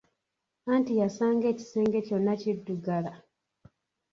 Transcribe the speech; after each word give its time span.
Anti 0.73 0.93
yasanga 1.01 1.45
ekisenge 1.53 1.99
kyonna 2.07 2.33
kiddugala! 2.41 3.13